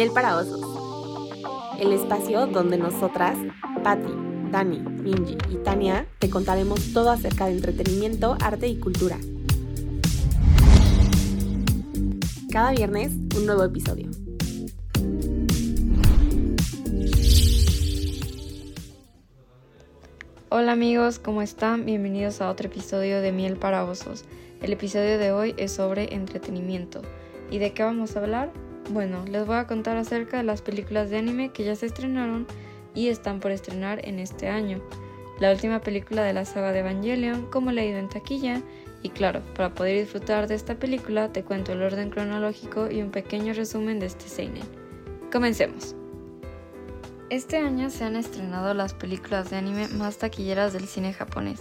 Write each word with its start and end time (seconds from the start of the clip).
Miel 0.00 0.12
para 0.12 0.38
Osos, 0.38 0.62
el 1.78 1.92
espacio 1.92 2.46
donde 2.46 2.78
nosotras, 2.78 3.36
Patti, 3.84 4.10
Dani, 4.50 4.78
Minji 4.78 5.36
y 5.50 5.56
Tania, 5.56 6.06
te 6.18 6.30
contaremos 6.30 6.94
todo 6.94 7.10
acerca 7.10 7.44
de 7.44 7.52
entretenimiento, 7.52 8.34
arte 8.40 8.66
y 8.66 8.76
cultura. 8.80 9.18
Cada 12.50 12.70
viernes, 12.70 13.12
un 13.36 13.44
nuevo 13.44 13.62
episodio. 13.62 14.08
Hola 20.48 20.72
amigos, 20.72 21.18
¿cómo 21.18 21.42
están? 21.42 21.84
Bienvenidos 21.84 22.40
a 22.40 22.48
otro 22.48 22.68
episodio 22.68 23.20
de 23.20 23.32
Miel 23.32 23.58
para 23.58 23.84
Osos. 23.84 24.24
El 24.62 24.72
episodio 24.72 25.18
de 25.18 25.32
hoy 25.32 25.54
es 25.58 25.72
sobre 25.72 26.14
entretenimiento. 26.14 27.02
¿Y 27.50 27.58
de 27.58 27.74
qué 27.74 27.82
vamos 27.82 28.16
a 28.16 28.20
hablar? 28.20 28.50
Bueno, 28.92 29.24
les 29.24 29.46
voy 29.46 29.54
a 29.54 29.68
contar 29.68 29.96
acerca 29.96 30.38
de 30.38 30.42
las 30.42 30.62
películas 30.62 31.10
de 31.10 31.18
anime 31.18 31.52
que 31.52 31.62
ya 31.62 31.76
se 31.76 31.86
estrenaron 31.86 32.48
y 32.92 33.06
están 33.06 33.38
por 33.38 33.52
estrenar 33.52 34.04
en 34.04 34.18
este 34.18 34.48
año. 34.48 34.82
La 35.38 35.52
última 35.52 35.80
película 35.80 36.24
de 36.24 36.32
la 36.32 36.44
saga 36.44 36.72
de 36.72 36.80
Evangelion, 36.80 37.46
como 37.52 37.70
leído 37.70 38.00
en 38.00 38.08
taquilla, 38.08 38.60
y 39.04 39.10
claro, 39.10 39.42
para 39.54 39.72
poder 39.72 40.00
disfrutar 40.00 40.48
de 40.48 40.56
esta 40.56 40.74
película 40.74 41.32
te 41.32 41.44
cuento 41.44 41.72
el 41.72 41.82
orden 41.82 42.10
cronológico 42.10 42.90
y 42.90 43.00
un 43.00 43.12
pequeño 43.12 43.52
resumen 43.52 44.00
de 44.00 44.06
este 44.06 44.28
seinen. 44.28 44.64
Comencemos. 45.30 45.94
Este 47.30 47.58
año 47.58 47.90
se 47.90 48.02
han 48.02 48.16
estrenado 48.16 48.74
las 48.74 48.92
películas 48.92 49.50
de 49.50 49.56
anime 49.56 49.86
más 49.86 50.18
taquilleras 50.18 50.72
del 50.72 50.88
cine 50.88 51.12
japonés, 51.12 51.60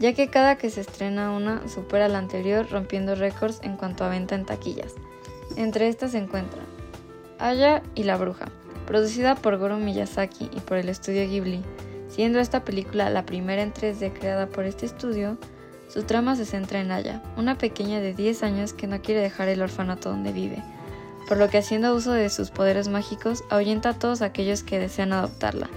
ya 0.00 0.12
que 0.12 0.28
cada 0.28 0.58
que 0.58 0.68
se 0.68 0.82
estrena 0.82 1.32
una 1.32 1.66
supera 1.66 2.08
la 2.08 2.18
anterior 2.18 2.68
rompiendo 2.70 3.14
récords 3.14 3.58
en 3.62 3.78
cuanto 3.78 4.04
a 4.04 4.10
venta 4.10 4.34
en 4.34 4.44
taquillas. 4.44 4.96
Entre 5.58 5.88
estas 5.88 6.12
se 6.12 6.18
encuentran 6.18 6.64
Aya 7.40 7.82
y 7.96 8.04
la 8.04 8.16
Bruja, 8.16 8.46
producida 8.86 9.34
por 9.34 9.58
Goro 9.58 9.76
Miyazaki 9.76 10.48
y 10.54 10.60
por 10.60 10.76
el 10.76 10.88
estudio 10.88 11.28
Ghibli. 11.28 11.64
Siendo 12.08 12.38
esta 12.38 12.64
película 12.64 13.10
la 13.10 13.26
primera 13.26 13.62
en 13.62 13.74
3D 13.74 14.12
creada 14.12 14.46
por 14.46 14.64
este 14.64 14.86
estudio, 14.86 15.36
su 15.88 16.04
trama 16.04 16.36
se 16.36 16.44
centra 16.44 16.80
en 16.80 16.92
Aya, 16.92 17.24
una 17.36 17.58
pequeña 17.58 17.98
de 17.98 18.14
10 18.14 18.44
años 18.44 18.72
que 18.72 18.86
no 18.86 19.02
quiere 19.02 19.20
dejar 19.20 19.48
el 19.48 19.60
orfanato 19.60 20.10
donde 20.10 20.30
vive, 20.30 20.62
por 21.26 21.38
lo 21.38 21.48
que 21.48 21.58
haciendo 21.58 21.92
uso 21.92 22.12
de 22.12 22.30
sus 22.30 22.50
poderes 22.50 22.86
mágicos 22.86 23.42
ahuyenta 23.50 23.88
a 23.90 23.98
todos 23.98 24.22
aquellos 24.22 24.62
que 24.62 24.78
desean 24.78 25.12
adoptarla. 25.12 25.68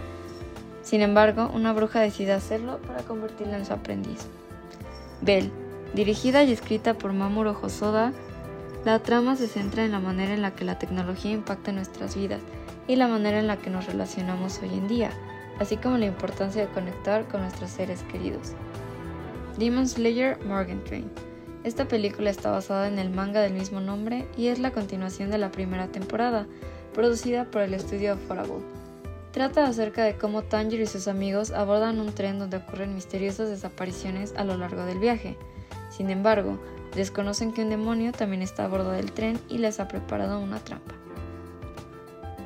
Sin 0.84 1.02
embargo, 1.02 1.50
una 1.56 1.74
bruja 1.74 2.02
decide 2.02 2.34
hacerlo 2.34 2.78
para 2.86 3.02
convertirla 3.02 3.58
en 3.58 3.66
su 3.66 3.74
aprendiz. 3.74 4.28
Belle, 5.22 5.50
dirigida 5.96 6.44
y 6.44 6.52
escrita 6.52 6.94
por 6.94 7.14
Mamoru 7.14 7.58
Hosoda, 7.60 8.14
la 8.86 9.00
trama 9.00 9.36
se 9.36 9.48
centra 9.48 9.86
en 9.86 9.92
la 9.92 10.00
manera 10.00 10.34
en 10.34 10.42
la 10.42 10.56
que 10.56 10.66
la 10.66 10.80
tecnología 10.80 11.32
impacta 11.32 11.72
nuestras 11.72 12.16
vidas 12.16 12.42
y 12.88 12.96
la 12.96 13.08
manera 13.08 13.40
en 13.40 13.48
la 13.48 13.58
que 13.58 13.70
nos 13.70 13.86
relacionamos 13.86 14.60
hoy 14.64 14.74
en 14.74 14.88
día, 14.88 15.12
así 15.60 15.78
como 15.78 15.98
la 15.98 16.08
importancia 16.08 16.66
de 16.66 16.74
conectar 16.74 17.28
con 17.28 17.42
nuestros 17.42 17.70
seres 17.70 18.02
queridos. 18.12 18.54
Demon 19.60 19.88
Slayer 19.88 20.44
Morgan 20.46 20.84
Train. 20.84 21.10
Esta 21.64 21.88
película 21.88 22.32
está 22.32 22.50
basada 22.50 22.88
en 22.88 22.98
el 22.98 23.12
manga 23.12 23.42
del 23.42 23.54
mismo 23.54 23.80
nombre 23.82 24.26
y 24.36 24.48
es 24.48 24.58
la 24.58 24.72
continuación 24.72 25.30
de 25.30 25.38
la 25.38 25.52
primera 25.52 25.88
temporada, 25.88 26.48
producida 26.96 27.46
por 27.46 27.62
el 27.62 27.76
estudio 27.76 28.18
Forable. 28.18 28.64
Trata 29.32 29.66
acerca 29.66 30.04
de 30.04 30.16
cómo 30.18 30.42
Tanjiro 30.42 30.82
y 30.84 30.88
sus 30.88 31.08
amigos 31.08 31.52
abordan 31.52 32.00
un 32.00 32.14
tren 32.14 32.40
donde 32.40 32.58
ocurren 32.58 32.96
misteriosas 32.96 33.50
desapariciones 33.50 34.34
a 34.36 34.44
lo 34.44 34.58
largo 34.58 34.84
del 34.86 34.98
viaje. 34.98 35.38
Sin 35.90 36.10
embargo, 36.10 36.58
Desconocen 36.96 37.54
que 37.54 37.64
un 37.64 37.70
demonio 37.70 38.12
también 38.12 38.42
está 38.42 38.66
a 38.66 38.68
bordo 38.68 38.92
del 38.92 39.12
tren 39.12 39.40
y 39.50 39.60
les 39.60 39.80
ha 39.80 39.88
preparado 39.88 40.40
una 40.40 40.60
trampa. 40.60 40.94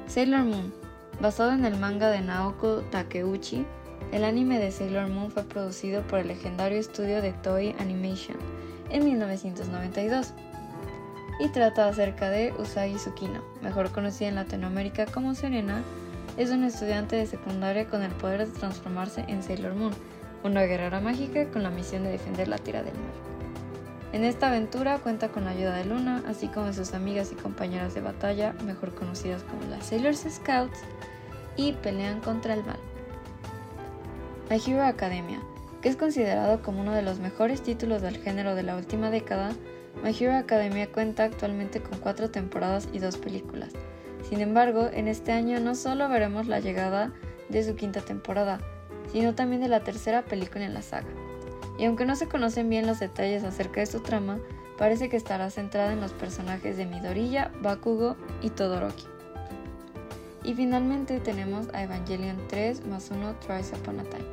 Sailor 0.08 0.44
Moon, 0.44 0.74
basado 1.20 1.52
en 1.52 1.66
el 1.66 1.78
manga 1.78 2.10
de 2.10 2.22
Naoko 2.22 2.82
Takeuchi, 2.92 3.66
el 4.12 4.24
anime 4.24 4.60
de 4.60 4.72
Sailor 4.72 5.10
Moon 5.10 5.32
fue 5.32 5.44
producido 5.44 6.04
por 6.04 6.20
el 6.20 6.28
legendario 6.28 6.80
estudio 6.80 7.22
de 7.22 7.34
Toei 7.34 7.76
Animation 7.80 8.38
en 8.90 9.04
1992 9.04 10.34
y 11.40 11.50
trata 11.50 11.88
acerca 11.88 12.30
de 12.30 12.54
Usagi 12.58 12.96
Tsukino, 12.96 13.42
mejor 13.62 13.92
conocida 13.92 14.30
en 14.30 14.36
Latinoamérica 14.36 15.06
como 15.06 15.36
Serena, 15.36 15.84
es 16.38 16.52
una 16.52 16.68
estudiante 16.68 17.16
de 17.16 17.26
secundaria 17.26 17.88
con 17.88 18.04
el 18.04 18.12
poder 18.12 18.46
de 18.46 18.60
transformarse 18.60 19.26
en 19.28 19.42
Sailor 19.42 19.74
Moon, 19.74 19.94
una 20.44 20.64
guerrera 20.64 21.02
mágica 21.02 21.50
con 21.50 21.64
la 21.64 21.72
misión 21.72 22.04
de 22.04 22.12
defender 22.12 22.48
la 22.48 22.58
Tierra 22.58 22.84
del 22.84 22.94
Mar. 22.94 23.35
En 24.14 24.24
esta 24.24 24.48
aventura 24.48 25.00
cuenta 25.00 25.30
con 25.30 25.46
la 25.46 25.52
ayuda 25.52 25.76
de 25.76 25.86
Luna, 25.86 26.24
así 26.28 26.48
como 26.48 26.68
de 26.68 26.74
sus 26.74 26.94
amigas 26.94 27.32
y 27.32 27.36
compañeras 27.36 27.94
de 27.94 28.02
batalla, 28.02 28.54
mejor 28.64 28.94
conocidas 28.94 29.44
como 29.44 29.70
las 29.70 29.88
Sailor 29.88 30.16
Scouts, 30.16 30.80
y 31.58 31.74
pelean 31.74 32.22
contra 32.22 32.54
el 32.54 32.64
mal. 32.64 32.80
My 34.50 34.62
Hero 34.66 34.84
Academia, 34.84 35.42
que 35.82 35.90
es 35.90 35.96
considerado 35.96 36.62
como 36.62 36.82
uno 36.82 36.94
de 36.94 37.02
los 37.02 37.20
mejores 37.20 37.62
títulos 37.62 38.02
del 38.02 38.18
género 38.18 38.56
de 38.56 38.64
la 38.64 38.76
última 38.76 39.10
década, 39.10 39.52
My 40.04 40.16
Hero 40.18 40.36
Academia 40.36 40.92
cuenta 40.92 41.24
actualmente 41.24 41.82
con 41.82 42.00
cuatro 42.00 42.30
temporadas 42.30 42.88
y 42.94 43.00
dos 43.00 43.18
películas. 43.18 43.72
Sin 44.30 44.42
embargo, 44.42 44.90
en 44.94 45.08
este 45.08 45.32
año 45.32 45.60
no 45.60 45.76
solo 45.76 46.10
veremos 46.10 46.48
la 46.48 46.60
llegada 46.60 47.12
de 47.50 47.64
su 47.64 47.76
quinta 47.76 48.02
temporada, 48.02 48.60
sino 49.12 49.36
también 49.36 49.62
de 49.62 49.68
la 49.68 49.82
tercera 49.82 50.24
película 50.24 50.66
en 50.66 50.74
la 50.74 50.82
saga 50.82 51.08
y 51.78 51.86
aunque 51.86 52.06
no 52.06 52.16
se 52.16 52.28
conocen 52.28 52.70
bien 52.70 52.88
los 52.88 53.00
detalles 53.00 53.44
acerca 53.44 53.82
de 53.82 53.86
su 53.86 54.00
trama, 54.00 54.40
parece 54.78 55.10
que 55.10 55.18
estará 55.18 55.50
centrada 55.50 55.94
en 55.94 56.02
los 56.02 56.14
personajes 56.14 56.78
de 56.78 56.86
Midoriya, 56.86 57.52
Bakugo 57.62 58.16
y 58.42 58.50
Todoroki. 58.50 59.06
Y 60.44 60.54
finalmente 60.54 61.20
tenemos 61.20 61.68
a 61.74 61.84
Evangelion 61.84 62.38
3 62.48 62.86
más 62.86 63.10
1 63.10 63.36
Twice 63.46 63.76
Upon 63.76 64.00
a 64.00 64.04
Time. 64.04 64.26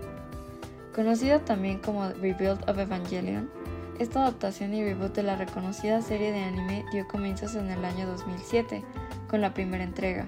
Conocida 0.95 1.39
también 1.39 1.79
como 1.79 2.09
Rebuild 2.11 2.69
of 2.69 2.79
Evangelion, 2.79 3.51
esta 3.99 4.23
adaptación 4.23 4.75
y 4.75 4.83
reboot 4.83 5.15
de 5.15 5.23
la 5.23 5.37
reconocida 5.37 6.03
serie 6.03 6.33
de 6.33 6.43
anime 6.43 6.85
dio 6.93 7.07
comienzos 7.07 7.55
en 7.55 7.71
el 7.71 7.85
año 7.85 8.07
2007, 8.07 8.83
con 9.29 9.41
la 9.41 9.55
primera 9.55 9.85
entrega. 9.85 10.27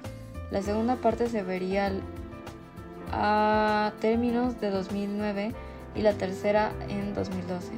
La 0.51 0.63
segunda 0.63 0.97
parte 0.97 1.29
se 1.29 1.43
vería 1.43 1.91
a 3.11 3.93
términos 4.01 4.61
de 4.61 4.71
2009 4.71 5.55
y 5.95 6.03
la 6.03 6.13
tercera 6.13 6.73
en 6.89 7.15
2012. 7.15 7.73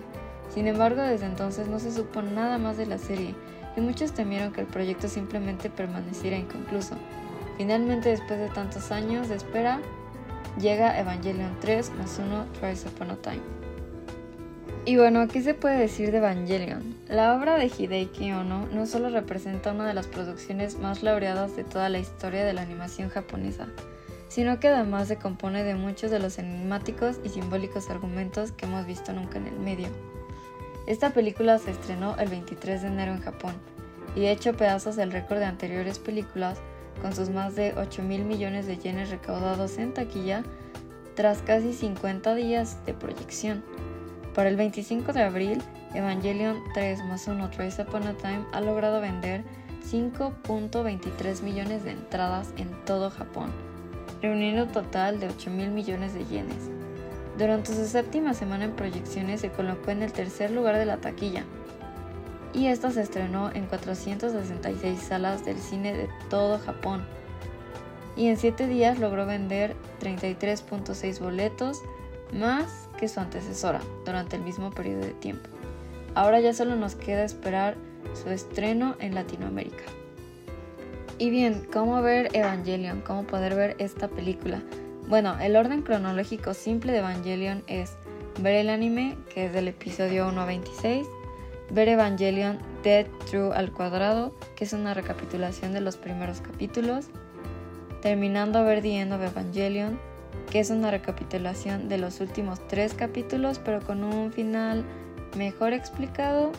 Sin 0.52 0.66
embargo, 0.66 1.02
desde 1.02 1.26
entonces 1.26 1.68
no 1.68 1.78
se 1.78 1.92
supo 1.92 2.22
nada 2.22 2.58
más 2.58 2.76
de 2.76 2.86
la 2.86 2.98
serie 2.98 3.34
y 3.76 3.80
muchos 3.80 4.12
temieron 4.12 4.52
que 4.52 4.62
el 4.62 4.66
proyecto 4.66 5.08
simplemente 5.08 5.70
permaneciera 5.70 6.36
inconcluso. 6.36 6.96
Finalmente, 7.56 8.10
después 8.10 8.38
de 8.38 8.48
tantos 8.48 8.90
años 8.90 9.28
de 9.28 9.36
espera, 9.36 9.80
llega 10.60 10.98
Evangelion 10.98 11.56
3 11.60 11.90
más 11.98 12.18
1 12.18 12.46
Twice 12.60 12.88
Upon 12.88 13.10
a 13.10 13.16
Time. 13.16 13.42
Y 14.84 14.96
bueno, 14.96 15.26
¿qué 15.26 15.42
se 15.42 15.54
puede 15.54 15.78
decir 15.78 16.12
de 16.12 16.18
Evangelion? 16.18 16.94
La 17.08 17.34
obra 17.34 17.56
de 17.56 17.66
Hideki 17.66 18.32
Ono 18.32 18.66
no 18.66 18.86
solo 18.86 19.10
representa 19.10 19.72
una 19.72 19.86
de 19.88 19.94
las 19.94 20.06
producciones 20.06 20.78
más 20.78 21.02
laureadas 21.02 21.56
de 21.56 21.64
toda 21.64 21.88
la 21.88 21.98
historia 21.98 22.44
de 22.44 22.52
la 22.52 22.62
animación 22.62 23.08
japonesa, 23.08 23.66
sino 24.28 24.58
que 24.60 24.68
además 24.68 25.08
se 25.08 25.16
compone 25.16 25.62
de 25.64 25.74
muchos 25.74 26.10
de 26.10 26.18
los 26.18 26.38
enigmáticos 26.38 27.20
y 27.24 27.28
simbólicos 27.28 27.90
argumentos 27.90 28.52
que 28.52 28.66
hemos 28.66 28.86
visto 28.86 29.12
nunca 29.12 29.38
en 29.38 29.46
el 29.46 29.58
medio. 29.58 29.88
Esta 30.86 31.10
película 31.10 31.58
se 31.58 31.72
estrenó 31.72 32.16
el 32.16 32.28
23 32.28 32.82
de 32.82 32.88
enero 32.88 33.12
en 33.12 33.22
Japón 33.22 33.54
y 34.14 34.26
ha 34.26 34.30
hecho 34.30 34.56
pedazos 34.56 34.98
el 34.98 35.12
récord 35.12 35.38
de 35.38 35.44
anteriores 35.44 35.98
películas 35.98 36.58
con 37.02 37.14
sus 37.14 37.28
más 37.30 37.54
de 37.56 37.74
8 37.76 38.02
mil 38.02 38.24
millones 38.24 38.66
de 38.66 38.78
yenes 38.78 39.10
recaudados 39.10 39.78
en 39.78 39.92
taquilla 39.92 40.42
tras 41.14 41.42
casi 41.42 41.72
50 41.72 42.34
días 42.34 42.84
de 42.86 42.94
proyección. 42.94 43.64
Para 44.34 44.48
el 44.48 44.56
25 44.56 45.12
de 45.12 45.22
abril, 45.22 45.62
Evangelion 45.94 46.62
3 46.74 47.04
más 47.04 47.26
1 47.26 47.50
Trace 47.50 47.82
Upon 47.82 48.06
a 48.06 48.14
Time 48.14 48.44
ha 48.52 48.60
logrado 48.60 49.00
vender 49.00 49.44
5.23 49.90 51.42
millones 51.42 51.84
de 51.84 51.92
entradas 51.92 52.52
en 52.56 52.68
todo 52.84 53.10
Japón, 53.10 53.50
reuniendo 54.22 54.64
un 54.64 54.68
total 54.70 55.20
de 55.20 55.28
8 55.28 55.50
mil 55.50 55.70
millones 55.70 56.14
de 56.14 56.24
yenes. 56.24 56.70
Durante 57.38 57.74
su 57.74 57.84
séptima 57.84 58.34
semana 58.34 58.64
en 58.64 58.72
proyecciones 58.72 59.40
se 59.42 59.50
colocó 59.50 59.90
en 59.90 60.02
el 60.02 60.12
tercer 60.12 60.50
lugar 60.50 60.76
de 60.76 60.86
la 60.86 60.96
taquilla, 60.98 61.44
y 62.56 62.68
esta 62.68 62.90
se 62.90 63.02
estrenó 63.02 63.50
en 63.52 63.66
466 63.66 64.98
salas 65.00 65.44
del 65.44 65.58
cine 65.58 65.92
de 65.92 66.08
todo 66.30 66.58
Japón. 66.58 67.04
Y 68.16 68.28
en 68.28 68.38
7 68.38 68.66
días 68.66 68.98
logró 68.98 69.26
vender 69.26 69.76
33.6 70.00 71.20
boletos 71.20 71.82
más 72.32 72.88
que 72.98 73.08
su 73.08 73.20
antecesora 73.20 73.80
durante 74.06 74.36
el 74.36 74.42
mismo 74.42 74.70
periodo 74.70 75.02
de 75.02 75.12
tiempo. 75.12 75.50
Ahora 76.14 76.40
ya 76.40 76.54
solo 76.54 76.76
nos 76.76 76.94
queda 76.94 77.24
esperar 77.24 77.76
su 78.14 78.30
estreno 78.30 78.96
en 79.00 79.14
Latinoamérica. 79.14 79.84
Y 81.18 81.30
bien, 81.30 81.66
¿cómo 81.72 82.02
ver 82.02 82.28
Evangelion? 82.34 83.00
¿Cómo 83.00 83.26
poder 83.26 83.54
ver 83.54 83.74
esta 83.78 84.06
película? 84.08 84.60
Bueno, 85.08 85.38
el 85.40 85.56
orden 85.56 85.80
cronológico 85.80 86.52
simple 86.52 86.92
de 86.92 86.98
Evangelion 86.98 87.62
es 87.68 87.96
ver 88.42 88.56
el 88.56 88.68
anime, 88.68 89.16
que 89.32 89.46
es 89.46 89.52
del 89.54 89.68
episodio 89.68 90.28
1 90.28 90.38
a 90.38 90.44
26, 90.44 91.06
ver 91.70 91.88
Evangelion 91.88 92.58
Dead 92.82 93.06
True 93.30 93.54
al 93.54 93.72
cuadrado, 93.72 94.34
que 94.56 94.64
es 94.64 94.74
una 94.74 94.92
recapitulación 94.92 95.72
de 95.72 95.80
los 95.80 95.96
primeros 95.96 96.42
capítulos, 96.42 97.06
terminando 98.02 98.62
ver 98.62 98.82
The 98.82 99.00
End 99.00 99.14
of 99.14 99.22
Evangelion, 99.22 99.98
que 100.50 100.60
es 100.60 100.68
una 100.68 100.90
recapitulación 100.90 101.88
de 101.88 101.96
los 101.96 102.20
últimos 102.20 102.60
tres 102.68 102.92
capítulos, 102.92 103.58
pero 103.58 103.80
con 103.80 104.04
un 104.04 104.32
final 104.32 104.84
mejor 105.34 105.72
explicado. 105.72 106.52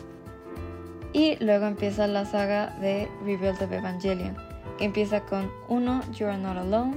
Y 1.12 1.36
luego 1.42 1.66
empieza 1.66 2.08
la 2.08 2.24
saga 2.24 2.76
de 2.80 3.08
Rebuild 3.24 3.62
of 3.62 3.72
Evangelion, 3.72 4.47
que 4.78 4.84
empieza 4.84 5.20
con 5.20 5.50
1. 5.68 6.12
You 6.12 6.28
are 6.28 6.38
not 6.38 6.56
alone, 6.56 6.96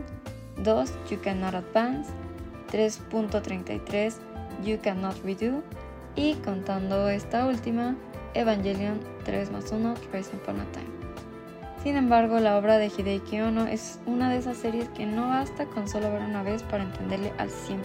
2. 0.63 0.93
You 1.09 1.19
cannot 1.21 1.55
advance, 1.55 2.09
3.33 2.71 4.13
You 4.63 4.77
cannot 4.81 5.21
redo 5.23 5.61
y 6.15 6.35
contando 6.35 7.09
esta 7.09 7.47
última, 7.47 7.95
Evangelion 8.33 8.99
3 9.25 9.51
más 9.51 9.71
1 9.71 9.95
Rise 10.13 10.35
Upon 10.35 10.59
a 10.59 10.65
Time. 10.71 10.91
Sin 11.83 11.95
embargo, 11.95 12.39
la 12.39 12.57
obra 12.57 12.77
de 12.77 12.91
Hideki 12.95 13.41
Ono 13.41 13.65
es 13.65 13.99
una 14.05 14.29
de 14.29 14.37
esas 14.37 14.57
series 14.57 14.87
que 14.89 15.05
no 15.05 15.29
basta 15.29 15.65
con 15.65 15.87
solo 15.87 16.11
ver 16.11 16.21
una 16.21 16.43
vez 16.43 16.61
para 16.63 16.83
entenderle 16.83 17.33
al 17.39 17.49
100%. 17.49 17.79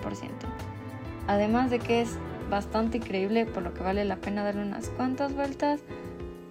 Además 1.29 1.71
de 1.71 1.79
que 1.79 2.03
es 2.03 2.19
bastante 2.51 2.99
increíble, 2.99 3.47
por 3.47 3.63
lo 3.63 3.73
que 3.73 3.83
vale 3.83 4.05
la 4.05 4.17
pena 4.17 4.45
darle 4.45 4.63
unas 4.63 4.91
cuantas 4.91 5.35
vueltas 5.35 5.81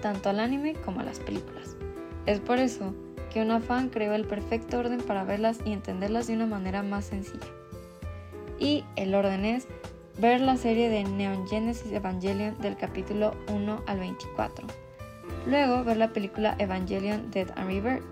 tanto 0.01 0.29
al 0.29 0.39
anime 0.39 0.73
como 0.73 1.01
a 1.01 1.03
las 1.03 1.19
películas. 1.19 1.75
Es 2.25 2.39
por 2.39 2.57
eso 2.57 2.93
que 3.35 3.41
una 3.41 3.59
fan 3.59 3.89
creó 3.89 4.13
el 4.13 4.23
perfecto 4.23 4.79
orden 4.79 5.01
para 5.01 5.25
verlas 5.25 5.59
y 5.65 5.73
entenderlas 5.73 6.27
de 6.27 6.35
una 6.35 6.45
manera 6.45 6.83
más 6.83 7.03
sencilla. 7.03 7.45
Y 8.59 8.85
el 8.95 9.13
orden 9.13 9.43
es 9.43 9.67
ver 10.17 10.39
la 10.39 10.55
serie 10.55 10.87
de 10.87 11.03
Neon 11.03 11.45
Genesis 11.45 11.91
Evangelion 11.91 12.57
del 12.61 12.77
capítulo 12.77 13.35
1 13.49 13.83
al 13.87 13.99
24 13.99 14.65
Luego 15.47 15.83
ver 15.83 15.97
la 15.97 16.13
película 16.13 16.55
Evangelion 16.59 17.29
Dead 17.31 17.49
and 17.57 17.67
Rebirth. 17.67 18.05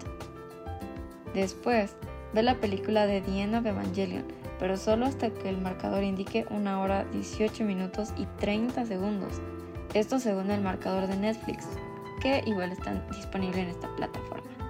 Después 1.33 1.95
ver 2.33 2.43
la 2.43 2.55
película 2.55 3.05
de 3.05 3.21
The 3.21 3.43
End 3.43 3.55
of 3.55 3.65
Evangelion, 3.65 4.25
pero 4.59 4.75
solo 4.75 5.05
hasta 5.05 5.29
que 5.29 5.47
el 5.47 5.57
marcador 5.57 6.03
indique 6.03 6.45
una 6.49 6.81
hora 6.81 7.05
18 7.13 7.63
minutos 7.63 8.13
y 8.17 8.25
30 8.41 8.85
segundos. 8.85 9.39
Esto 9.93 10.19
según 10.19 10.51
el 10.51 10.59
marcador 10.59 11.07
de 11.07 11.15
Netflix, 11.15 11.65
que 12.21 12.43
igual 12.45 12.73
está 12.73 12.93
disponible 13.15 13.61
en 13.61 13.69
esta 13.69 13.87
plataforma. 13.95 14.62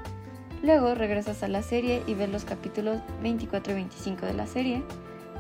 Luego 0.64 0.96
regresas 0.96 1.44
a 1.44 1.50
la 1.50 1.62
serie 1.62 2.04
y 2.08 2.14
ves 2.14 2.30
los 2.30 2.46
capítulos 2.46 3.00
24 3.22 3.74
y 3.74 3.76
25 3.76 4.26
de 4.26 4.34
la 4.34 4.48
serie. 4.48 4.82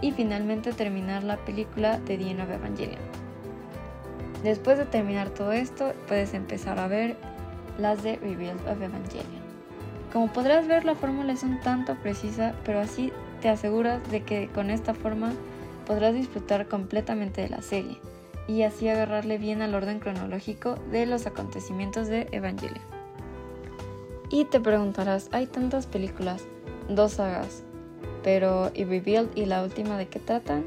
Y 0.02 0.12
finalmente 0.12 0.74
terminar 0.74 1.24
la 1.24 1.38
película 1.38 1.98
de 2.00 2.18
The 2.18 2.30
End 2.30 2.42
Evangelion. 2.42 3.00
Después 4.44 4.78
de 4.78 4.86
terminar 4.86 5.30
todo 5.30 5.54
esto, 5.54 5.94
puedes 6.10 6.34
empezar 6.34 6.78
a 6.78 6.90
ver 6.90 7.16
las 7.78 8.04
de 8.04 8.18
Rebuild 8.18 8.68
of 8.68 8.82
Evangelion. 8.82 9.44
Como 10.12 10.32
podrás 10.34 10.68
ver, 10.68 10.84
la 10.84 10.96
fórmula 10.96 11.32
es 11.32 11.44
un 11.44 11.62
tanto 11.62 11.96
precisa, 11.96 12.54
pero 12.66 12.82
así 12.82 13.14
te 13.42 13.48
aseguras 13.48 14.02
de 14.12 14.24
que 14.24 14.50
con 14.50 14.70
esta 14.70 14.94
forma 14.94 15.32
podrás 15.88 16.14
disfrutar 16.14 16.68
completamente 16.68 17.42
de 17.42 17.50
la 17.50 17.62
serie 17.62 17.98
y 18.48 18.64
así 18.64 18.90
agarrarle 18.90 19.38
bien 19.38 19.62
al 19.62 19.74
orden 19.74 20.00
cronológico 20.00 20.76
de 20.92 21.06
los 21.06 21.26
acontecimientos 21.26 22.10
de 22.10 22.28
Evangelion. 22.34 23.03
Y 24.34 24.46
te 24.46 24.60
preguntarás, 24.60 25.30
hay 25.32 25.46
tantas 25.46 25.86
películas, 25.86 26.46
dos 26.90 27.12
sagas, 27.12 27.62
pero 28.24 28.72
¿y 28.74 28.84
Rebuild 28.84 29.30
y 29.36 29.46
la 29.46 29.62
última 29.62 29.96
de 29.96 30.08
qué 30.08 30.18
tratan? 30.18 30.66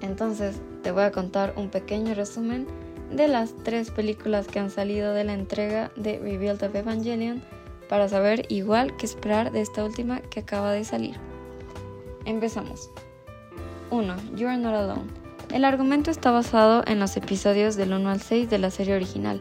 Entonces 0.00 0.60
te 0.82 0.90
voy 0.90 1.04
a 1.04 1.12
contar 1.12 1.54
un 1.56 1.68
pequeño 1.68 2.14
resumen 2.14 2.66
de 3.12 3.28
las 3.28 3.54
tres 3.62 3.92
películas 3.92 4.48
que 4.48 4.58
han 4.58 4.70
salido 4.70 5.12
de 5.12 5.22
la 5.22 5.34
entrega 5.34 5.92
de 5.94 6.18
Rebuild 6.18 6.64
of 6.64 6.74
Evangelion 6.74 7.40
para 7.88 8.08
saber 8.08 8.46
igual 8.48 8.96
qué 8.96 9.06
esperar 9.06 9.52
de 9.52 9.60
esta 9.60 9.84
última 9.84 10.20
que 10.22 10.40
acaba 10.40 10.72
de 10.72 10.82
salir. 10.82 11.14
Empezamos. 12.24 12.90
1. 13.90 14.16
You 14.34 14.48
Are 14.48 14.58
Not 14.58 14.74
Alone. 14.74 15.04
El 15.52 15.64
argumento 15.64 16.10
está 16.10 16.32
basado 16.32 16.82
en 16.88 16.98
los 16.98 17.16
episodios 17.16 17.76
del 17.76 17.92
1 17.92 18.10
al 18.10 18.20
6 18.20 18.50
de 18.50 18.58
la 18.58 18.72
serie 18.72 18.96
original, 18.96 19.40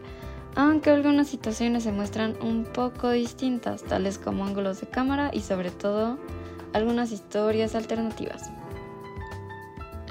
aunque 0.55 0.89
algunas 0.89 1.27
situaciones 1.27 1.83
se 1.83 1.91
muestran 1.91 2.35
un 2.41 2.65
poco 2.65 3.09
distintas, 3.11 3.83
tales 3.83 4.17
como 4.17 4.45
ángulos 4.45 4.81
de 4.81 4.87
cámara 4.87 5.29
y 5.33 5.41
sobre 5.41 5.71
todo 5.71 6.17
algunas 6.73 7.11
historias 7.11 7.75
alternativas. 7.75 8.51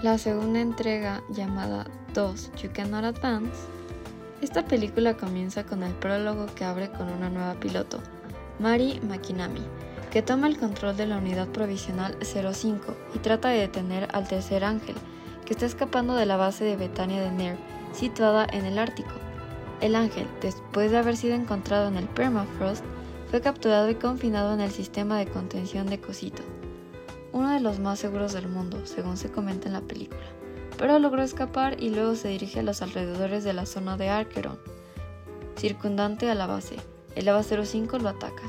La 0.02 0.16
segunda 0.18 0.60
entrega, 0.60 1.22
llamada 1.28 1.86
2 2.14 2.52
You 2.62 2.70
Cannot 2.72 3.04
Advance, 3.04 3.66
esta 4.40 4.64
película 4.64 5.16
comienza 5.16 5.64
con 5.64 5.82
el 5.82 5.92
prólogo 5.94 6.46
que 6.54 6.64
abre 6.64 6.88
con 6.90 7.08
una 7.08 7.28
nueva 7.28 7.54
piloto, 7.54 7.98
Mari 8.60 9.00
Makinami, 9.00 9.62
que 10.12 10.22
toma 10.22 10.46
el 10.46 10.56
control 10.56 10.96
de 10.96 11.06
la 11.06 11.18
unidad 11.18 11.48
provisional 11.48 12.16
05 12.22 12.94
y 13.14 13.18
trata 13.18 13.48
de 13.48 13.58
detener 13.58 14.08
al 14.12 14.28
tercer 14.28 14.62
ángel, 14.62 14.94
que 15.44 15.54
está 15.54 15.66
escapando 15.66 16.14
de 16.14 16.26
la 16.26 16.36
base 16.36 16.64
de 16.64 16.76
Betania 16.76 17.20
de 17.20 17.32
Ner, 17.32 17.56
situada 17.92 18.46
en 18.52 18.64
el 18.64 18.78
Ártico. 18.78 19.17
El 19.80 19.94
ángel, 19.94 20.26
después 20.40 20.90
de 20.90 20.98
haber 20.98 21.16
sido 21.16 21.34
encontrado 21.34 21.88
en 21.88 21.96
el 21.96 22.08
Permafrost, 22.08 22.84
fue 23.30 23.40
capturado 23.40 23.88
y 23.90 23.94
confinado 23.94 24.54
en 24.54 24.60
el 24.60 24.70
sistema 24.70 25.18
de 25.18 25.26
contención 25.26 25.86
de 25.86 26.00
Cosito 26.00 26.42
uno 27.32 27.52
de 27.52 27.60
los 27.60 27.78
más 27.78 27.98
seguros 27.98 28.32
del 28.32 28.48
mundo, 28.48 28.84
según 28.84 29.16
se 29.16 29.30
comenta 29.30 29.68
en 29.68 29.74
la 29.74 29.80
película, 29.80 30.26
pero 30.76 30.98
logró 30.98 31.22
escapar 31.22 31.80
y 31.80 31.90
luego 31.90 32.14
se 32.14 32.28
dirige 32.28 32.60
a 32.60 32.62
los 32.62 32.82
alrededores 32.82 33.44
de 33.44 33.52
la 33.52 33.66
zona 33.66 33.96
de 33.96 34.08
Archeron, 34.08 34.58
circundante 35.56 36.30
a 36.30 36.34
la 36.34 36.46
base. 36.46 36.76
El 37.14 37.28
EVA 37.28 37.42
05 37.42 37.98
lo 37.98 38.08
ataca. 38.08 38.42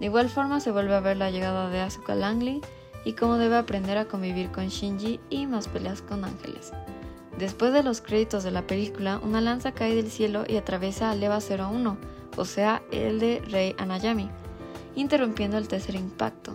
De 0.00 0.06
igual 0.06 0.28
forma 0.28 0.60
se 0.60 0.70
vuelve 0.70 0.94
a 0.94 1.00
ver 1.00 1.16
la 1.16 1.30
llegada 1.30 1.68
de 1.70 1.80
Asuka 1.80 2.14
Langley 2.14 2.60
y 3.04 3.14
cómo 3.14 3.36
debe 3.36 3.56
aprender 3.56 3.98
a 3.98 4.06
convivir 4.06 4.50
con 4.50 4.68
Shinji 4.68 5.20
y 5.30 5.46
más 5.46 5.68
peleas 5.68 6.02
con 6.02 6.24
ángeles. 6.24 6.72
Después 7.38 7.72
de 7.72 7.84
los 7.84 8.00
créditos 8.00 8.42
de 8.42 8.50
la 8.50 8.66
película, 8.66 9.20
una 9.22 9.40
lanza 9.40 9.72
cae 9.72 9.94
del 9.94 10.10
cielo 10.10 10.44
y 10.48 10.56
atraviesa 10.56 11.10
al 11.10 11.22
EVA 11.22 11.38
01, 11.38 11.96
o 12.36 12.44
sea, 12.44 12.82
el 12.90 13.20
de 13.20 13.40
Rei 13.48 13.76
Anayami, 13.78 14.28
interrumpiendo 14.96 15.56
el 15.56 15.68
tercer 15.68 15.94
impacto. 15.94 16.52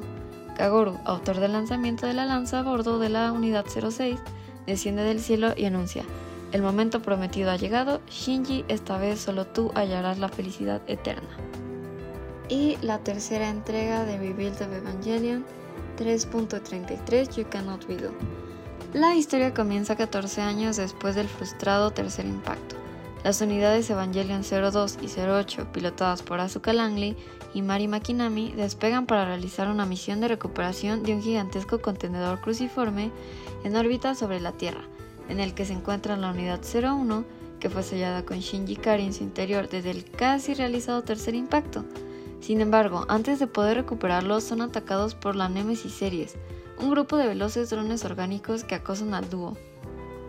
Kagoru, 0.57 0.99
autor 1.05 1.39
del 1.39 1.53
lanzamiento 1.53 2.05
de 2.05 2.13
la 2.13 2.25
lanza 2.25 2.59
a 2.59 2.63
bordo 2.63 2.99
de 2.99 3.09
la 3.09 3.31
unidad 3.31 3.65
06, 3.65 4.19
desciende 4.67 5.03
del 5.03 5.21
cielo 5.21 5.53
y 5.55 5.65
anuncia, 5.65 6.03
el 6.51 6.61
momento 6.61 7.01
prometido 7.01 7.49
ha 7.49 7.55
llegado, 7.55 7.99
Shinji, 8.07 8.65
esta 8.67 8.99
vez 8.99 9.19
solo 9.19 9.47
tú 9.47 9.71
hallarás 9.73 10.19
la 10.19 10.29
felicidad 10.29 10.81
eterna. 10.85 11.29
Y 12.47 12.77
la 12.83 12.99
tercera 12.99 13.49
entrega 13.49 14.03
de 14.05 14.19
Rebuild 14.19 14.61
of 14.61 14.71
Evangelion 14.71 15.43
3.33 15.97 17.35
You 17.35 17.45
Cannot 17.49 17.85
Redo. 17.85 18.11
La 18.93 19.15
historia 19.15 19.55
comienza 19.55 19.95
14 19.95 20.41
años 20.41 20.77
después 20.77 21.15
del 21.15 21.27
frustrado 21.27 21.89
tercer 21.89 22.27
impacto. 22.27 22.75
Las 23.23 23.41
unidades 23.41 23.89
Evangelion 23.89 24.43
02 24.43 24.99
y 25.01 25.19
08, 25.19 25.71
pilotadas 25.73 26.21
por 26.21 26.39
Asuka 26.39 26.73
Langley 26.73 27.17
y 27.55 27.63
Mari 27.63 27.87
Makinami, 27.87 28.51
despegan 28.51 29.07
para 29.07 29.25
realizar 29.25 29.67
una 29.67 29.87
misión 29.87 30.21
de 30.21 30.27
recuperación 30.27 31.01
de 31.01 31.15
un 31.15 31.23
gigantesco 31.23 31.81
contenedor 31.81 32.39
cruciforme 32.41 33.09
en 33.63 33.75
órbita 33.75 34.13
sobre 34.13 34.39
la 34.39 34.51
Tierra, 34.51 34.83
en 35.27 35.39
el 35.39 35.55
que 35.55 35.65
se 35.65 35.73
encuentra 35.73 36.15
la 36.15 36.29
unidad 36.29 36.61
01, 36.61 37.25
que 37.59 37.71
fue 37.71 37.81
sellada 37.81 38.23
con 38.23 38.41
Shinji 38.41 38.75
Kari 38.75 39.05
en 39.05 39.13
su 39.13 39.23
interior 39.23 39.69
desde 39.69 39.89
el 39.89 40.05
casi 40.05 40.53
realizado 40.53 41.01
tercer 41.01 41.33
impacto. 41.33 41.83
Sin 42.41 42.61
embargo, 42.61 43.07
antes 43.09 43.39
de 43.39 43.47
poder 43.47 43.77
recuperarlos, 43.77 44.43
son 44.43 44.61
atacados 44.61 45.15
por 45.15 45.35
la 45.35 45.49
Nemesis 45.49 45.93
Series, 45.93 46.35
un 46.83 46.91
grupo 46.91 47.15
de 47.15 47.27
veloces 47.27 47.69
drones 47.69 48.03
orgánicos 48.03 48.65
que 48.65 48.75
acosan 48.75 49.13
al 49.13 49.29
dúo. 49.29 49.55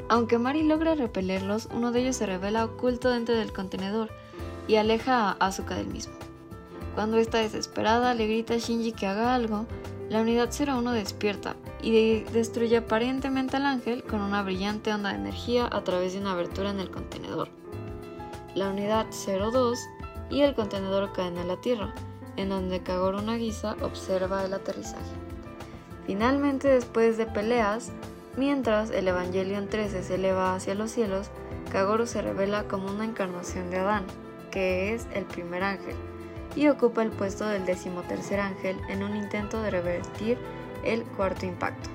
Aunque 0.09 0.39
Mari 0.39 0.63
logra 0.63 0.95
repelerlos, 0.95 1.69
uno 1.75 1.91
de 1.91 2.01
ellos 2.01 2.15
se 2.15 2.27
revela 2.27 2.65
oculto 2.65 3.11
dentro 3.11 3.35
del 3.35 3.53
contenedor 3.53 4.11
y 4.69 4.77
aleja 4.77 5.31
a 5.31 5.33
Asuka 5.33 5.75
del 5.75 5.89
mismo. 5.89 6.15
Cuando 6.95 7.17
está 7.17 7.39
desesperada 7.39 8.15
le 8.15 8.29
grita 8.29 8.55
a 8.55 8.59
Shinji 8.59 8.93
que 8.93 9.09
haga 9.09 9.35
algo, 9.35 9.67
la 10.11 10.21
unidad 10.21 10.49
01 10.57 10.93
despierta 10.93 11.57
y 11.83 12.21
destruye 12.21 12.77
aparentemente 12.77 13.57
al 13.57 13.67
ángel 13.67 14.05
con 14.05 14.21
una 14.21 14.45
brillante 14.45 14.93
onda 14.93 15.11
de 15.11 15.17
energía 15.17 15.69
a 15.73 15.83
través 15.83 16.13
de 16.13 16.21
una 16.21 16.33
abertura 16.33 16.71
en 16.71 16.79
el 16.79 16.91
contenedor. 16.91 17.49
La 18.55 18.69
unidad 18.69 19.07
02 19.11 19.81
y 20.31 20.43
el 20.43 20.55
contenedor 20.55 21.13
caen 21.13 21.37
a 21.39 21.45
la 21.45 21.61
Tierra, 21.61 21.93
en 22.37 22.51
donde 22.51 22.81
Kagoru 22.81 23.23
Nagisa 23.23 23.75
observa 23.83 24.45
el 24.45 24.55
aterrizaje. 24.55 25.24
Finalmente, 26.07 26.69
después 26.69 27.17
de 27.17 27.27
peleas, 27.27 27.93
Mientras 28.37 28.91
el 28.91 29.07
Evangelion 29.07 29.69
13 29.69 30.03
se 30.03 30.17
eleva 30.17 30.57
hacia 30.57 30.75
los 30.75 30.91
cielos, 30.91 31.31
Kagoru 31.71 32.05
se 32.05 32.21
revela 32.21 32.65
como 32.65 32.91
una 32.91 33.05
encarnación 33.05 33.71
de 33.71 33.79
Adán, 33.79 34.05
que 34.51 34.93
es 34.93 35.07
el 35.15 35.25
primer 35.25 35.63
ángel, 35.63 35.95
y 36.57 36.67
ocupa 36.67 37.05
el 37.05 37.11
puesto 37.11 37.47
del 37.47 37.65
decimotercer 37.65 38.41
ángel 38.41 38.77
en 38.89 39.05
un 39.05 39.15
intento 39.15 39.63
de 39.63 39.71
revertir 39.71 40.37
el 40.85 41.05
cuarto 41.05 41.47
impacto. 41.47 41.91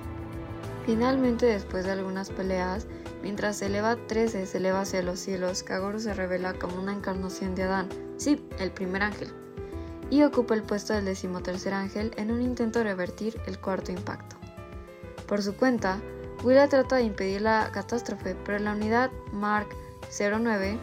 Finalmente, 0.86 1.44
después 1.44 1.84
de 1.84 1.92
algunas 1.92 2.30
peleas, 2.30 2.86
Mientras 3.22 3.60
eleva 3.60 3.96
13 3.96 4.46
se 4.46 4.56
eleva 4.56 4.80
hacia 4.80 5.02
los 5.02 5.20
cielos, 5.20 5.62
Kagoru 5.62 6.00
se 6.00 6.14
revela 6.14 6.54
como 6.54 6.80
una 6.80 6.94
encarnación 6.94 7.54
de 7.54 7.64
Adán, 7.64 7.86
sí, 8.16 8.42
el 8.58 8.70
primer 8.70 9.02
ángel, 9.02 9.28
y 10.10 10.22
ocupa 10.24 10.54
el 10.54 10.62
puesto 10.62 10.92
del 10.92 11.04
decimotercer 11.04 11.72
ángel 11.72 12.12
en 12.16 12.30
un 12.30 12.42
intento 12.42 12.80
de 12.80 12.84
revertir 12.84 13.40
el 13.46 13.58
cuarto 13.60 13.92
impacto. 13.92 14.36
Por 15.26 15.42
su 15.42 15.54
cuenta, 15.54 16.00
Willa 16.42 16.68
trata 16.68 16.96
de 16.96 17.04
impedir 17.04 17.42
la 17.42 17.70
catástrofe, 17.72 18.36
pero 18.44 18.58
la 18.58 18.72
unidad 18.72 19.10
Mark 19.32 19.68
09 20.18 20.78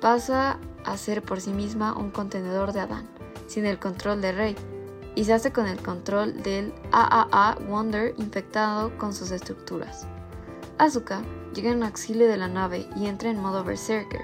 pasa 0.00 0.58
a 0.84 0.96
ser 0.96 1.22
por 1.22 1.40
sí 1.40 1.52
misma 1.52 1.96
un 1.96 2.10
contenedor 2.10 2.72
de 2.72 2.80
Adán, 2.80 3.06
sin 3.46 3.66
el 3.66 3.78
control 3.78 4.20
de 4.20 4.32
Rey, 4.32 4.56
y 5.14 5.24
se 5.24 5.32
hace 5.32 5.52
con 5.52 5.66
el 5.66 5.80
control 5.80 6.42
del 6.42 6.72
AAA 6.92 7.58
Wonder 7.68 8.14
infectado 8.18 8.96
con 8.98 9.12
sus 9.12 9.30
estructuras. 9.30 10.06
Asuka 10.78 11.22
llega 11.54 11.70
en 11.70 11.82
auxilio 11.82 12.28
de 12.28 12.36
la 12.36 12.48
nave 12.48 12.88
y 12.96 13.06
entra 13.06 13.30
en 13.30 13.40
modo 13.40 13.64
Berserker 13.64 14.22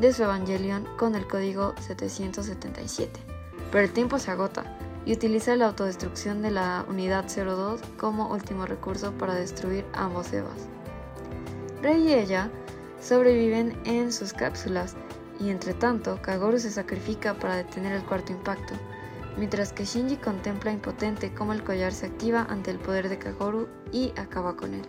de 0.00 0.12
su 0.12 0.24
Evangelion 0.24 0.86
con 0.96 1.14
el 1.14 1.26
código 1.26 1.74
777. 1.80 3.35
Pero 3.70 3.84
el 3.84 3.92
tiempo 3.92 4.18
se 4.18 4.30
agota 4.30 4.64
y 5.04 5.12
utiliza 5.12 5.56
la 5.56 5.66
autodestrucción 5.66 6.42
de 6.42 6.50
la 6.50 6.84
unidad 6.88 7.26
02 7.26 7.80
como 7.98 8.32
último 8.32 8.66
recurso 8.66 9.12
para 9.12 9.34
destruir 9.34 9.84
ambos 9.94 10.32
Evas. 10.32 10.68
Rey 11.82 12.08
y 12.08 12.14
ella 12.14 12.50
sobreviven 13.00 13.78
en 13.84 14.12
sus 14.12 14.32
cápsulas 14.32 14.96
y 15.38 15.50
entre 15.50 15.74
tanto 15.74 16.20
Kagoru 16.22 16.58
se 16.58 16.70
sacrifica 16.70 17.34
para 17.34 17.56
detener 17.56 17.92
el 17.92 18.04
cuarto 18.04 18.32
impacto, 18.32 18.74
mientras 19.36 19.72
que 19.72 19.84
Shinji 19.84 20.16
contempla 20.16 20.72
impotente 20.72 21.32
cómo 21.34 21.52
el 21.52 21.62
collar 21.62 21.92
se 21.92 22.06
activa 22.06 22.46
ante 22.48 22.70
el 22.70 22.78
poder 22.78 23.08
de 23.08 23.18
Kagoru 23.18 23.68
y 23.92 24.12
acaba 24.16 24.56
con 24.56 24.74
él. 24.74 24.82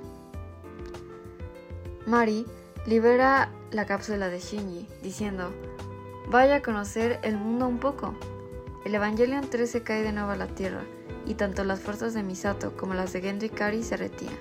Mari 2.06 2.46
libera 2.86 3.52
la 3.72 3.86
cápsula 3.86 4.30
de 4.30 4.40
Shinji, 4.40 4.88
diciendo, 5.04 5.52
vaya 6.30 6.56
a 6.56 6.62
conocer 6.62 7.20
el 7.24 7.38
mundo 7.38 7.68
un 7.68 7.80
poco. 7.80 8.16
El 8.88 8.96
Evangelion 8.96 9.50
13 9.50 9.84
cae 9.84 10.02
de 10.02 10.14
nuevo 10.14 10.32
a 10.32 10.38
la 10.38 10.48
Tierra, 10.48 10.86
y 11.26 11.34
tanto 11.34 11.66
las 11.66 11.82
fuerzas 11.82 12.14
de 12.14 12.24
Misato 12.24 12.78
como 12.78 12.94
las 12.94 13.12
de 13.12 13.20
Gendo 13.20 13.44
y 13.44 13.50
Kari 13.50 13.84
se 13.84 13.98
retiran. 13.98 14.38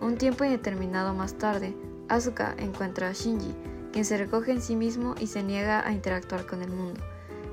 Un 0.00 0.18
tiempo 0.18 0.42
indeterminado 0.42 1.14
más 1.14 1.34
tarde, 1.34 1.76
Asuka 2.08 2.56
encuentra 2.58 3.08
a 3.08 3.12
Shinji, 3.12 3.54
quien 3.92 4.04
se 4.04 4.18
recoge 4.18 4.50
en 4.50 4.60
sí 4.60 4.74
mismo 4.74 5.14
y 5.20 5.28
se 5.28 5.44
niega 5.44 5.86
a 5.86 5.92
interactuar 5.92 6.46
con 6.46 6.62
el 6.62 6.72
mundo. 6.72 7.00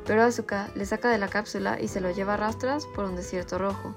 Pero 0.07 0.24
Asuka 0.24 0.71
le 0.74 0.88
saca 0.88 1.12
de 1.12 1.19
la 1.19 1.27
cápsula 1.27 1.79
y 1.79 1.88
se 1.88 2.01
lo 2.01 2.09
lleva 2.09 2.33
a 2.33 2.38
rastras 2.38 2.88
por 2.95 3.05
un 3.05 3.15
desierto 3.15 3.59
rojo, 3.59 3.93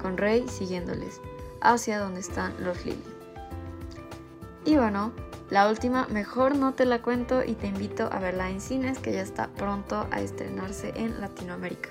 con 0.00 0.16
Rei 0.16 0.46
siguiéndoles, 0.48 1.20
hacia 1.60 1.98
donde 1.98 2.20
están 2.20 2.54
los 2.62 2.86
Lily. 2.86 3.02
Y 4.64 4.76
bueno, 4.76 5.10
la 5.50 5.68
última 5.68 6.06
mejor 6.08 6.56
no 6.56 6.72
te 6.72 6.86
la 6.86 7.02
cuento 7.02 7.42
y 7.44 7.52
te 7.52 7.66
invito 7.66 8.08
a 8.10 8.18
verla 8.18 8.48
en 8.50 8.60
cines 8.60 8.98
que 8.98 9.12
ya 9.12 9.20
está 9.20 9.48
pronto 9.48 10.06
a 10.10 10.20
estrenarse 10.20 10.92
en 10.96 11.20
Latinoamérica. 11.20 11.90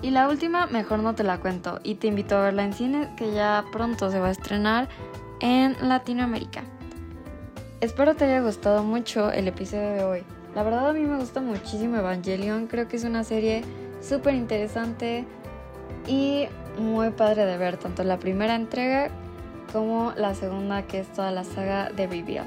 Y 0.00 0.10
la 0.10 0.28
última 0.28 0.66
mejor 0.66 1.00
no 1.00 1.14
te 1.14 1.22
la 1.22 1.38
cuento 1.38 1.80
y 1.82 1.96
te 1.96 2.08
invito 2.08 2.36
a 2.36 2.42
verla 2.42 2.64
en 2.64 2.72
cines 2.72 3.08
que 3.16 3.32
ya 3.32 3.64
pronto 3.72 4.10
se 4.10 4.18
va 4.18 4.28
a 4.28 4.30
estrenar 4.32 4.88
en 5.40 5.76
Latinoamérica. 5.86 6.62
Espero 7.80 8.16
te 8.16 8.24
haya 8.24 8.40
gustado 8.40 8.82
mucho 8.82 9.30
el 9.30 9.46
episodio 9.48 9.90
de 9.90 10.04
hoy. 10.04 10.24
La 10.54 10.62
verdad 10.62 10.88
a 10.88 10.92
mí 10.92 11.00
me 11.00 11.18
gusta 11.18 11.40
muchísimo 11.40 11.96
Evangelion, 11.96 12.68
creo 12.68 12.88
que 12.88 12.96
es 12.96 13.04
una 13.04 13.22
serie 13.22 13.64
súper 14.00 14.34
interesante 14.34 15.26
y 16.06 16.46
muy 16.78 17.10
padre 17.10 17.44
de 17.44 17.58
ver, 17.58 17.76
tanto 17.76 18.02
la 18.02 18.18
primera 18.18 18.54
entrega 18.54 19.10
como 19.72 20.12
la 20.16 20.34
segunda 20.34 20.86
que 20.86 21.00
es 21.00 21.12
toda 21.12 21.30
la 21.30 21.44
saga 21.44 21.90
de 21.90 22.06
Reveal. 22.06 22.46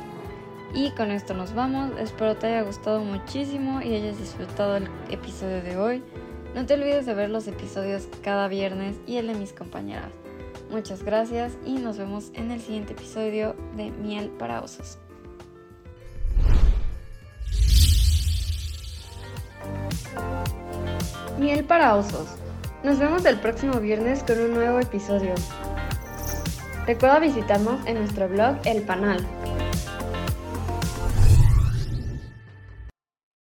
Y 0.73 0.91
con 0.91 1.09
esto 1.11 1.33
nos 1.33 1.53
vamos, 1.53 1.91
espero 1.99 2.35
te 2.35 2.47
haya 2.47 2.61
gustado 2.61 2.99
muchísimo 2.99 3.81
y 3.81 3.95
hayas 3.95 4.17
disfrutado 4.17 4.77
el 4.77 4.89
episodio 5.09 5.61
de 5.61 5.77
hoy. 5.77 6.03
No 6.53 6.65
te 6.65 6.75
olvides 6.75 7.05
de 7.05 7.13
ver 7.13 7.29
los 7.29 7.47
episodios 7.47 8.07
cada 8.23 8.47
viernes 8.47 8.97
y 9.07 9.17
el 9.17 9.27
de 9.27 9.35
mis 9.35 9.53
compañeras. 9.53 10.11
Muchas 10.69 11.03
gracias 11.03 11.57
y 11.65 11.75
nos 11.75 11.97
vemos 11.97 12.31
en 12.33 12.51
el 12.51 12.59
siguiente 12.59 12.93
episodio 12.93 13.55
de 13.75 13.91
Miel 13.91 14.29
para 14.29 14.61
Osos. 14.61 14.97
Miel 21.39 21.63
para 21.65 21.95
Osos. 21.95 22.35
Nos 22.83 22.99
vemos 22.99 23.25
el 23.25 23.37
próximo 23.39 23.79
viernes 23.79 24.23
con 24.23 24.39
un 24.39 24.53
nuevo 24.53 24.79
episodio. 24.79 25.33
Recuerda 26.87 27.19
visitarnos 27.19 27.83
en 27.87 27.95
nuestro 27.95 28.27
blog 28.29 28.57
El 28.63 28.83
Panal 28.83 29.25